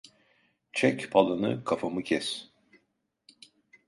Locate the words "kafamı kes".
1.63-2.51